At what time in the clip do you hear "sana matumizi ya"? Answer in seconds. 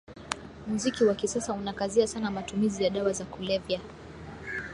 2.07-2.89